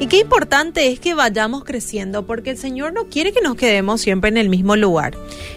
[0.00, 4.00] Y qué importante es que vayamos creciendo, porque el Señor no quiere que nos quedemos
[4.00, 5.16] siempre en el mismo lugar.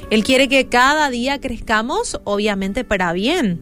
[0.09, 3.61] Él quiere que cada día crezcamos, obviamente para bien.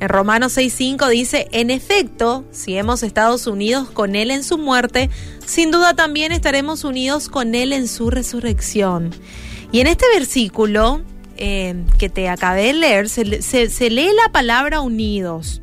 [0.00, 5.10] En Romanos 6:5 dice, en efecto, si hemos estado unidos con Él en su muerte,
[5.46, 9.12] sin duda también estaremos unidos con Él en su resurrección.
[9.70, 11.02] Y en este versículo
[11.36, 15.62] eh, que te acabé de leer, se, se lee la palabra unidos,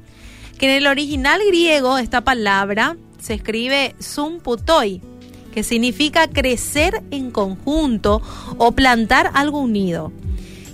[0.58, 3.96] que en el original griego esta palabra se escribe
[4.44, 5.02] putoi,
[5.54, 8.22] que significa crecer en conjunto
[8.58, 10.12] o plantar algo unido.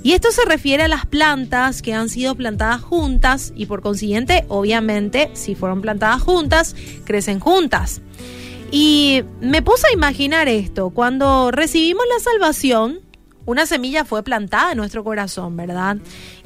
[0.02, 4.46] Y esto se refiere a las plantas que han sido plantadas juntas y por consiguiente,
[4.48, 8.02] obviamente, si fueron plantadas juntas, crecen juntas.
[8.72, 13.02] Y me puse a imaginar esto, cuando recibimos la salvación,
[13.46, 15.98] una semilla fue plantada en nuestro corazón, ¿verdad?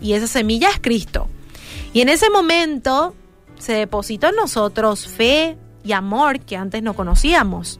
[0.01, 1.29] Y esa semilla es Cristo.
[1.93, 3.15] Y en ese momento
[3.57, 7.79] se depositó en nosotros fe, y amor que antes no conocíamos.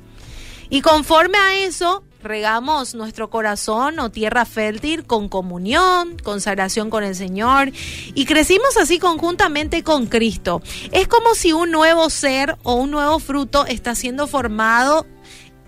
[0.69, 7.15] Y conforme a eso, regamos nuestro corazón o tierra fértil con comunión, consagración con el
[7.15, 7.71] Señor
[8.15, 10.61] y crecimos así conjuntamente con Cristo.
[10.91, 15.05] Es como si un nuevo ser o un nuevo fruto está siendo formado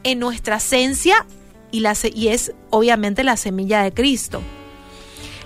[0.03, 1.25] en nuestra esencia
[1.71, 4.41] y, y es obviamente la semilla de Cristo.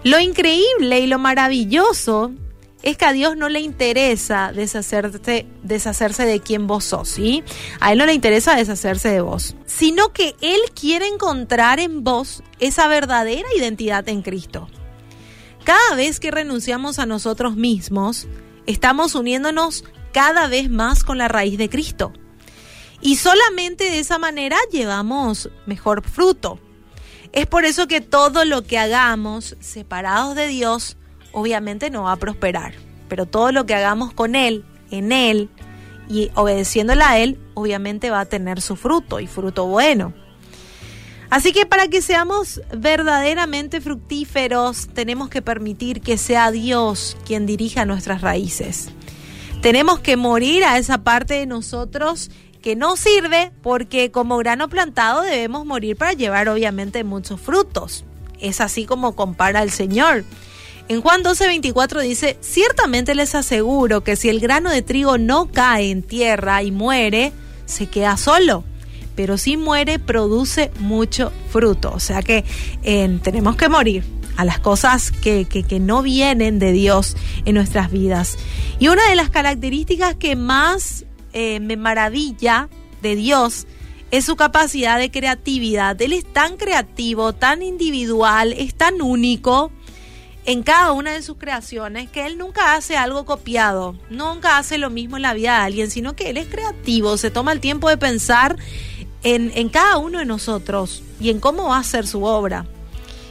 [0.04, 2.32] Lo increíble y lo maravilloso
[2.82, 7.44] es que a Dios no le interesa deshacerse, de quien vos sos, ¿sí?
[7.80, 12.42] A Él no le interesa deshacerse de vos, sino que Él quiere encontrar en vos
[12.60, 14.70] esa verdadera identidad en Cristo.
[15.66, 18.28] Cada vez que renunciamos a nosotros mismos,
[18.66, 19.84] estamos uniéndonos
[20.14, 22.14] cada vez más con la raíz de Cristo.
[23.02, 26.60] Y solamente de esa manera llevamos mejor fruto.
[27.32, 30.98] Es por eso que todo lo que hagamos separados de Dios
[31.32, 32.74] obviamente no va a prosperar.
[33.08, 35.50] Pero todo lo que hagamos con Él, en Él
[36.10, 40.14] y obedeciéndole a Él, obviamente va a tener su fruto y fruto bueno.
[41.30, 47.86] Así que para que seamos verdaderamente fructíferos, tenemos que permitir que sea Dios quien dirija
[47.86, 48.90] nuestras raíces.
[49.62, 52.32] Tenemos que morir a esa parte de nosotros
[52.64, 58.06] que no sirve porque como grano plantado debemos morir para llevar obviamente muchos frutos.
[58.40, 60.24] Es así como compara el Señor.
[60.90, 65.92] En Juan 12:24 dice, ciertamente les aseguro que si el grano de trigo no cae
[65.92, 67.32] en tierra y muere,
[67.68, 68.64] se queda solo,
[69.16, 71.92] pero si muere produce mucho fruto.
[71.94, 72.44] O sea que
[73.22, 74.04] tenemos que morir
[74.36, 75.46] a las cosas que,
[75.80, 78.40] no vienen de Dios en nuestras vidas.
[78.80, 82.68] Y una de las características que más eh, me maravilla
[83.04, 83.68] de Dios
[84.10, 86.02] es su capacidad de creatividad.
[86.02, 89.72] Él es tan creativo, tan individual, es tan único
[90.46, 94.90] en cada una de sus creaciones que él nunca hace algo copiado, nunca hace lo
[94.90, 97.90] mismo en la vida de alguien, sino que él es creativo, se toma el tiempo
[97.90, 98.56] de pensar
[99.24, 102.66] en, cada uno de nosotros y en cómo va a ser su obra.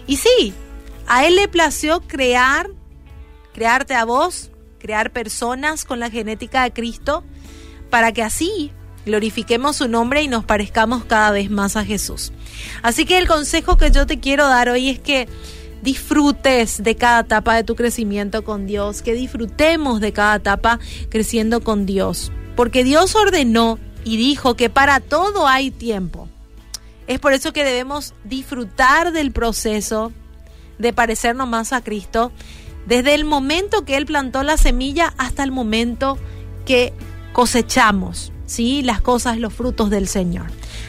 [0.07, 0.53] Y sí,
[1.07, 2.71] a él le plació crear,
[3.53, 7.25] crearte a vos, crear personas con la genética de Cristo,
[7.91, 8.71] para que así
[9.07, 12.33] glorifiquemos su nombre y nos parezcamos cada vez más a Jesús.
[12.83, 15.29] Así que el consejo que yo te quiero dar hoy es que
[15.83, 20.79] disfrutes de cada etapa de tu crecimiento con Dios, que disfrutemos de cada etapa
[21.09, 26.29] creciendo con Dios, porque Dios ordenó y dijo que para todo hay tiempo.
[27.07, 30.13] Es por eso que debemos disfrutar del proceso
[30.79, 32.33] de parecernos más a Cristo,
[32.87, 36.19] desde el momento que Él plantó la semilla hasta el momento
[36.65, 36.93] que
[37.33, 38.83] cosechamos, ¿sí?
[38.83, 40.47] Las cosas, los frutos del Señor.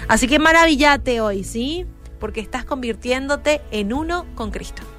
[0.07, 1.85] Así que maravillate hoy, ¿sí?
[2.19, 4.98] Porque estás convirtiéndote en uno con Cristo.